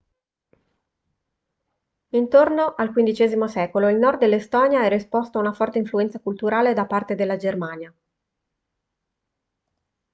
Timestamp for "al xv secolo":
2.75-3.87